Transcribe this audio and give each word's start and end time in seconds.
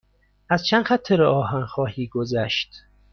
از 0.49 0.65
چند 0.65 0.83
خط 0.85 1.11
راه 1.11 1.35
آهن 1.37 1.65
خواهی 1.65 2.07
گذشت. 2.07 2.81